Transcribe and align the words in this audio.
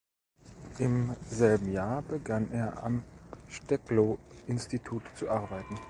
Im 0.79 1.15
selben 1.29 1.71
Jahr 1.73 2.01
begann 2.01 2.51
er 2.51 2.81
am 2.81 3.03
Steklow-Institut 3.49 5.03
zu 5.15 5.29
arbeiten. 5.29 5.79